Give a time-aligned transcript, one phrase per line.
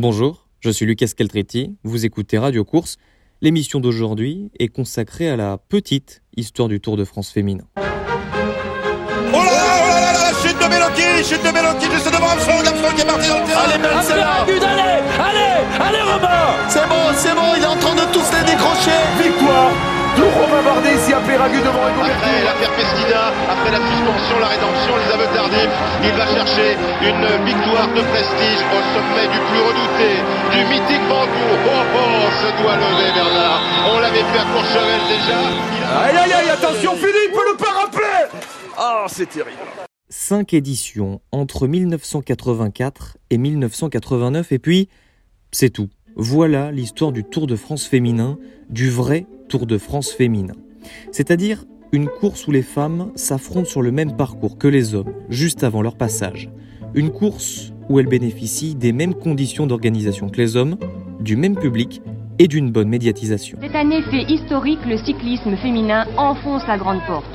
[0.00, 2.98] Bonjour, je suis Lucas Caltretti, vous écoutez Radio Course.
[3.40, 7.64] L'émission d'aujourd'hui est consacrée à la petite histoire du Tour de France féminin.
[7.76, 12.28] Oh là là, oh là là, la chute de Meloki, chute de Meloki juste devant
[12.28, 13.60] Armstrong, Armstrong qui est parti dans le terrain.
[13.64, 14.46] Allez, belle celle-là
[15.18, 15.87] Allez, allez,
[21.38, 25.70] Devant Après la Pesquida, après la suspension, la rédemption, les aveux tardifs,
[26.02, 30.18] il va chercher une victoire de prestige au sommet du plus redouté,
[30.50, 31.48] du mythique Bangou.
[31.64, 33.62] Oh oh, se doit lever Bernard.
[33.88, 35.38] On l'avait fait à Courchevel déjà.
[36.02, 38.40] Aïe aïe aïe, attention Philippe, le parapluie
[38.76, 39.62] Ah, c'est terrible
[40.10, 44.88] Cinq éditions entre 1984 et 1989 et puis
[45.52, 45.88] c'est tout.
[46.16, 48.38] Voilà l'histoire du Tour de France féminin,
[48.70, 50.54] du vrai Tour de France féminin.
[51.12, 55.64] C'est-à-dire une course où les femmes s'affrontent sur le même parcours que les hommes, juste
[55.64, 56.50] avant leur passage.
[56.94, 60.76] Une course où elles bénéficient des mêmes conditions d'organisation que les hommes,
[61.20, 62.02] du même public
[62.38, 63.58] et d'une bonne médiatisation.
[63.60, 67.26] Cette année fait historique, le cyclisme féminin enfonce la grande porte.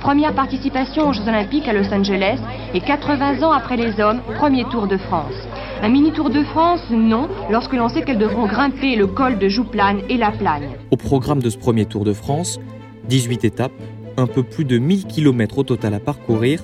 [0.00, 2.38] Première participation aux Jeux Olympiques à Los Angeles
[2.74, 5.34] et 80 ans après les hommes, premier Tour de France.
[5.82, 9.48] Un mini Tour de France, non, lorsque l'on sait qu'elles devront grimper le col de
[9.48, 10.70] Jouplane et la Plagne.
[10.90, 12.58] Au programme de ce premier Tour de France,
[13.10, 13.72] 18 étapes,
[14.16, 16.62] un peu plus de 1000 km au total à parcourir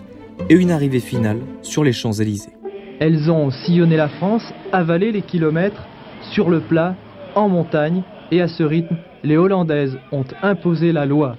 [0.48, 2.52] et une arrivée finale sur les Champs-Élysées.
[3.00, 5.82] Elles ont sillonné la France, avalé les kilomètres,
[6.30, 6.94] sur le plat,
[7.34, 11.36] en montagne, et à ce rythme, les Hollandaises ont imposé la loi.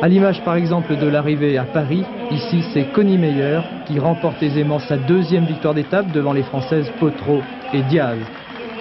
[0.00, 4.78] À l'image par exemple de l'arrivée à Paris, ici c'est Connie Meyer qui remporte aisément
[4.78, 7.42] sa deuxième victoire d'étape devant les Françaises Potro
[7.74, 8.18] et Diaz.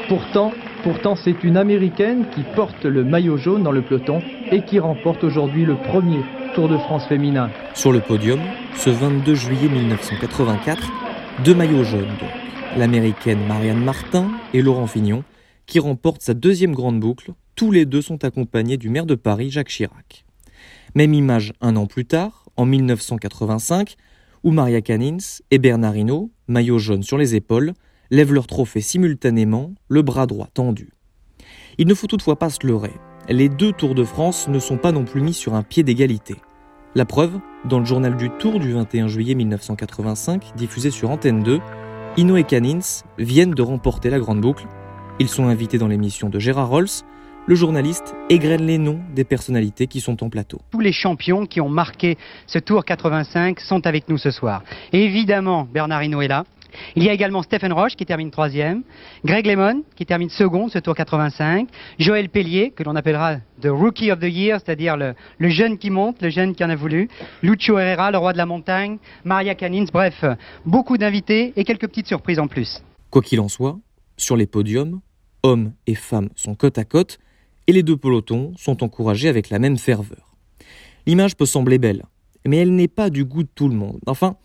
[0.08, 0.52] Pourtant,
[0.86, 5.24] pourtant c'est une Américaine qui porte le maillot jaune dans le peloton et qui remporte
[5.24, 6.20] aujourd'hui le premier
[6.54, 7.50] Tour de France féminin.
[7.74, 8.40] Sur le podium,
[8.78, 10.92] ce 22 juillet 1984,
[11.44, 12.06] deux maillots jaunes.
[12.78, 15.24] L'américaine Marianne Martin et Laurent Fignon
[15.66, 17.32] qui remportent sa deuxième grande boucle.
[17.56, 20.24] Tous les deux sont accompagnés du maire de Paris, Jacques Chirac.
[20.94, 23.96] Même image un an plus tard, en 1985,
[24.44, 25.18] où Maria Canins
[25.50, 27.74] et Bernard Hinault, maillot jaune sur les épaules,
[28.12, 30.92] lèvent leur trophée simultanément, le bras droit tendu.
[31.78, 32.94] Il ne faut toutefois pas se leurrer.
[33.28, 36.36] Les deux Tours de France ne sont pas non plus mis sur un pied d'égalité.
[36.94, 41.60] La preuve, dans le journal du Tour du 21 juillet 1985, diffusé sur Antenne 2,
[42.18, 44.66] Hinault et Canins viennent de remporter la grande boucle.
[45.20, 46.88] Ils sont invités dans l'émission de Gérard Rolls,
[47.48, 50.62] le journaliste égrène les noms des personnalités qui sont en plateau.
[50.72, 52.18] Tous les champions qui ont marqué
[52.48, 54.64] ce Tour 85 sont avec nous ce soir.
[54.94, 56.46] Évidemment, Bernard Hinault est là.
[56.96, 58.84] Il y a également Stephen Roche qui termine troisième,
[59.24, 61.68] Greg Lemon qui termine second ce Tour 85,
[62.00, 65.16] Joël Pellier que l'on appellera The Rookie of the Year, c'est-à-dire le,
[65.50, 67.10] jeune qui monte, le jeune qui en a voulu,
[67.42, 70.24] Lucio Herrera, le roi de la montagne, Maria Canins, bref,
[70.66, 72.82] beaucoup d'invités et quelques petites surprises en plus.
[73.10, 73.78] Quoi qu'il en soit,
[74.18, 75.00] sur les podiums,
[75.44, 77.20] hommes et femmes sont côte à côte
[77.68, 80.36] et les deux pelotons sont encouragés avec la même ferveur.
[81.06, 82.04] L'image peut sembler belle,
[82.46, 84.00] mais elle n'est pas du goût de tout le monde.
[84.08, 84.36] Enfin,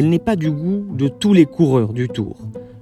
[0.00, 2.38] elle n'est pas du goût de tous les coureurs du Tour.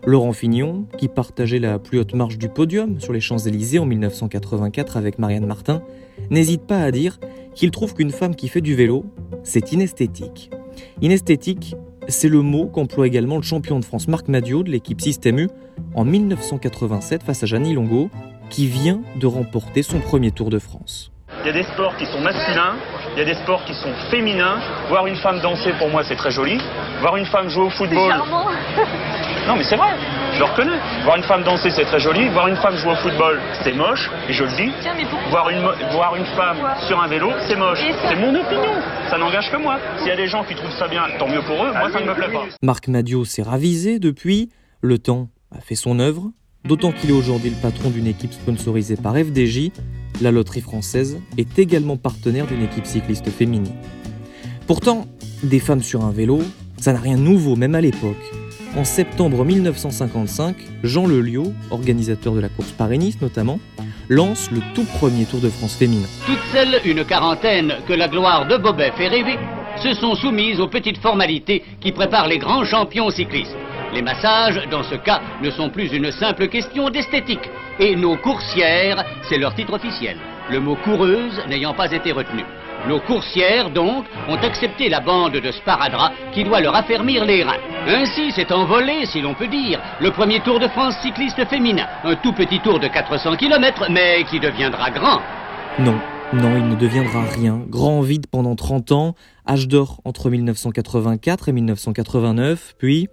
[0.06, 4.96] Laurent Fignon, qui partageait la plus haute marche du podium sur les Champs-Élysées en 1984
[4.96, 5.82] avec Marianne Martin,
[6.30, 7.18] n'hésite pas à dire
[7.56, 9.04] qu'il trouve qu'une femme qui fait du vélo,
[9.42, 10.52] c'est inesthétique.
[11.02, 11.74] Inesthétique,
[12.06, 15.48] c'est le mot qu'emploie également le champion de France Marc Madiot de l'équipe Système U
[15.96, 18.10] en 1987 face à Jeannie Longo,
[18.48, 21.10] qui vient de remporter son premier Tour de France.
[21.42, 22.76] Il y a des sports qui sont masculins,
[23.18, 24.60] il y a des sports qui sont féminins.
[24.88, 26.56] Voir une femme danser, pour moi, c'est très joli.
[27.00, 28.14] Voir une femme jouer au football.
[29.48, 29.88] non, mais c'est vrai,
[30.34, 30.78] je le reconnais.
[31.02, 32.28] Voir une femme danser, c'est très joli.
[32.28, 34.72] Voir une femme jouer au football, c'est moche, et je le dis.
[34.82, 37.80] Tiens, mais pourquoi voir une, voir une femme sur un vélo, c'est moche.
[38.08, 38.74] C'est mon opinion,
[39.10, 39.80] ça n'engage que moi.
[39.98, 42.00] S'il y a des gens qui trouvent ça bien, tant mieux pour eux, moi, ça
[42.00, 42.44] ne me plaît pas.
[42.62, 44.48] Marc Madiot s'est ravisé depuis.
[44.80, 46.30] Le temps a fait son œuvre.
[46.64, 49.70] D'autant qu'il est aujourd'hui le patron d'une équipe sponsorisée par FDJ,
[50.20, 53.74] la loterie française est également partenaire d'une équipe cycliste féminine.
[54.66, 55.06] Pourtant,
[55.42, 56.40] des femmes sur un vélo,
[56.78, 58.16] ça n'a rien de nouveau, même à l'époque.
[58.76, 63.60] En septembre 1955, Jean Leliot, organisateur de la course Paris-Nice notamment,
[64.08, 66.06] lance le tout premier Tour de France féminin.
[66.26, 69.38] Toutes celles, une quarantaine, que la gloire de Bobet fait rêver,
[69.82, 73.56] se sont soumises aux petites formalités qui préparent les grands champions cyclistes.
[73.94, 77.48] Les massages, dans ce cas, ne sont plus une simple question d'esthétique.
[77.80, 80.16] Et nos coursières, c'est leur titre officiel.
[80.50, 82.42] Le mot coureuse n'ayant pas été retenu.
[82.88, 87.60] Nos coursières, donc, ont accepté la bande de sparadrap qui doit leur affermir les reins.
[87.86, 91.86] Ainsi s'est envolé, si l'on peut dire, le premier Tour de France cycliste féminin.
[92.02, 95.20] Un tout petit tour de 400 km, mais qui deviendra grand.
[95.78, 95.98] Non,
[96.32, 97.62] non, il ne deviendra rien.
[97.68, 99.14] Grand vide pendant 30 ans,
[99.48, 103.08] âge d'or entre 1984 et 1989, puis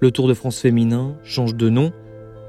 [0.00, 1.92] le Tour de France féminin change de nom,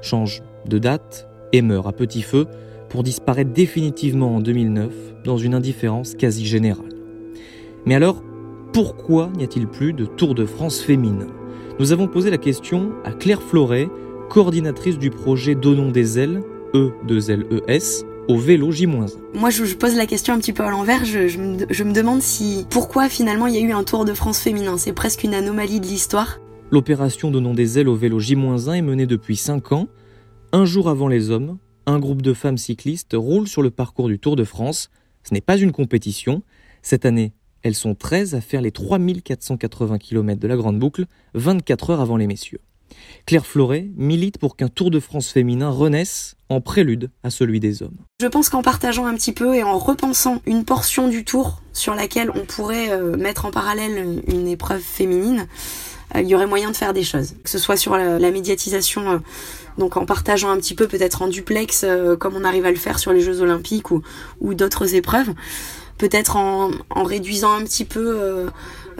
[0.00, 2.46] change de date et meurt à petit feu
[2.88, 4.92] pour disparaître définitivement en 2009
[5.24, 6.88] dans une indifférence quasi générale.
[7.86, 8.22] Mais alors,
[8.72, 11.26] pourquoi n'y a-t-il plus de Tour de France féminin
[11.78, 13.88] Nous avons posé la question à Claire Floret,
[14.28, 16.42] coordinatrice du projet Donnons des ailes,
[16.74, 19.06] E2LES, au vélo J-1.
[19.34, 21.04] Moi, je, pose la question un petit peu à l'envers.
[21.04, 24.76] Je, me, demande si pourquoi finalement il y a eu un Tour de France féminin?
[24.76, 26.38] C'est presque une anomalie de l'histoire.
[26.70, 29.88] L'opération Donnons des ailes au vélo J-1 est menée depuis 5 ans.
[30.50, 34.18] Un jour avant les hommes, un groupe de femmes cyclistes roule sur le parcours du
[34.18, 34.88] Tour de France.
[35.22, 36.42] Ce n'est pas une compétition.
[36.80, 41.04] Cette année, elles sont 13 à faire les 3480 km de la Grande Boucle,
[41.34, 42.60] 24 heures avant les messieurs.
[43.26, 47.82] Claire Floret milite pour qu'un Tour de France féminin renaisse en prélude à celui des
[47.82, 47.98] hommes.
[48.22, 51.94] Je pense qu'en partageant un petit peu et en repensant une portion du Tour sur
[51.94, 55.46] laquelle on pourrait euh, mettre en parallèle une épreuve féminine,
[56.14, 57.34] il y aurait moyen de faire des choses.
[57.44, 59.18] Que ce soit sur la, médiatisation, euh,
[59.76, 61.84] donc en partageant un petit peu peut-être en duplex,
[62.18, 64.02] comme on arrive à le faire sur les Jeux Olympiques ou,
[64.54, 65.32] d'autres épreuves,
[65.98, 68.46] peut-être en, réduisant un petit peu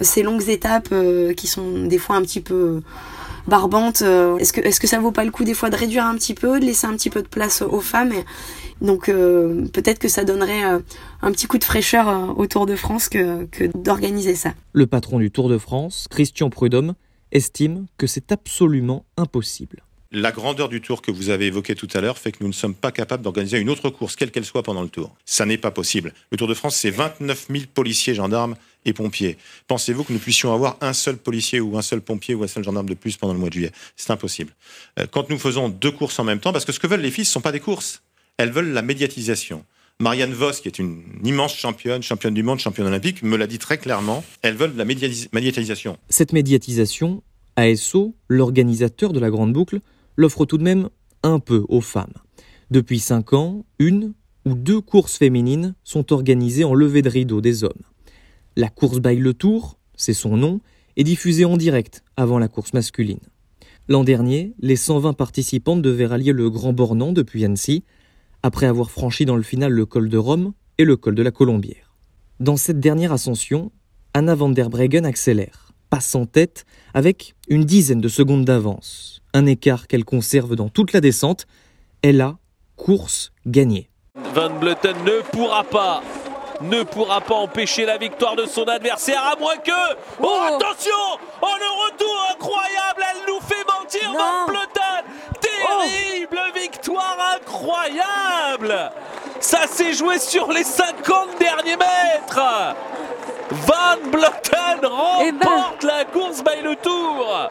[0.01, 0.95] ces longues étapes
[1.37, 2.81] qui sont des fois un petit peu
[3.49, 4.03] barbante.
[4.03, 6.15] Euh, est-ce que, est-ce que ça vaut pas le coup des fois de réduire un
[6.15, 8.13] petit peu, de laisser un petit peu de place aux femmes
[8.81, 10.79] Donc euh, peut-être que ça donnerait euh,
[11.23, 14.55] un petit coup de fraîcheur au Tour de France que d'organiser ça.
[14.73, 16.95] Le patron du Tour de France, Christian Prudhomme,
[17.33, 19.83] estime que c'est absolument impossible.
[20.11, 22.55] La grandeur du tour que vous avez évoqué tout à l'heure fait que nous ne
[22.55, 25.15] sommes pas capables d'organiser une autre course, quelle qu'elle soit, pendant le tour.
[25.27, 26.15] Ça n'est pas possible.
[26.31, 28.57] Le Tour de France, c'est 29 000 policiers, gendarmes
[28.87, 29.37] et pompiers.
[29.67, 32.65] Pensez-vous que nous puissions avoir un seul policier ou un seul pompier ou un seul
[32.65, 33.73] gendarme de plus pendant le mois de juillet?
[33.97, 34.55] C'est impossible.
[34.99, 37.11] Euh, quand nous faisons deux courses en même temps, parce que ce que veulent les
[37.11, 38.01] filles, ce ne sont pas des courses.
[38.39, 39.63] Elles veulent la médiatisation.
[40.01, 43.59] Marianne Vos, qui est une immense championne, championne du monde, championne olympique, me l'a dit
[43.59, 44.25] très clairement.
[44.41, 45.99] Elles veulent la médiatisation.
[46.09, 47.23] Cette médiatisation,
[47.57, 49.81] ASO, l'organisateur de la Grande Boucle,
[50.19, 50.91] l'offre tout de même
[51.23, 52.13] un peu aux femmes.
[52.71, 54.13] Depuis cinq ans, une
[54.45, 57.85] ou deux courses féminines sont organisées en levée de rideau des hommes.
[58.57, 60.61] La course Baille le Tour, c'est son nom,
[60.97, 63.21] est diffusée en direct avant la course masculine.
[63.89, 67.85] L'an dernier, les 120 participantes devaient rallier le Grand Bornand depuis Annecy,
[68.43, 71.31] après avoir franchi dans le final le col de Rome et le col de la
[71.31, 71.95] Colombière.
[72.41, 73.71] Dans cette dernière ascension,
[74.15, 76.65] Anna van der Breggen accélère, passe en tête
[76.95, 81.47] avec une dizaine de secondes d'avance, un écart qu'elle conserve dans toute la descente.
[82.03, 82.39] Elle a
[82.77, 83.91] course gagnée.
[84.35, 86.03] Van Bleuten ne pourra pas
[86.61, 90.57] ne pourra pas empêcher la victoire de son adversaire à moins que oh, oh.
[90.57, 90.91] attention
[91.41, 95.05] oh le retour incroyable elle nous fait mentir Van Bleuten.
[95.41, 98.91] Terrible victoire incroyable.
[99.41, 102.75] Ça s'est joué sur les 50 derniers mètres
[103.89, 105.39] Van eh ben.
[105.39, 107.51] remporte la course by le tour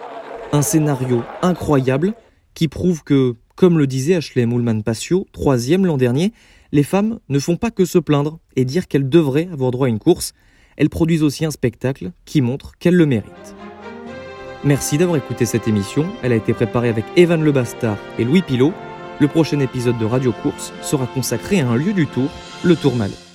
[0.51, 2.13] un scénario incroyable
[2.53, 6.31] qui prouve que, comme le disait Ashley Moulman Passio, troisième l'an dernier,
[6.71, 9.89] les femmes ne font pas que se plaindre et dire qu'elles devraient avoir droit à
[9.89, 10.33] une course,
[10.77, 13.55] elles produisent aussi un spectacle qui montre qu'elles le méritent.
[14.63, 18.41] Merci d'avoir écouté cette émission, elle a été préparée avec Evan Le Bastard et Louis
[18.41, 18.73] Pilot.
[19.19, 22.29] Le prochain épisode de Radio Course sera consacré à un lieu du tour,
[22.63, 23.26] le Tourmalet.